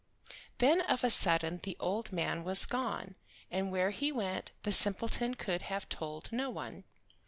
[0.57, 3.13] Then of a sudden the old man was gone,
[3.51, 6.85] and where he went the simpleton could have told no one.